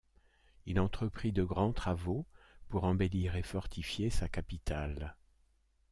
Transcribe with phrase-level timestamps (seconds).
[0.65, 2.25] Il entreprit de grands travaux
[2.69, 5.15] pour embellir et fortifier sa capitale.